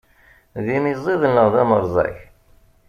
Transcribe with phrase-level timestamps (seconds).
[0.65, 2.15] D imiziḍ neɣ d amerẓag?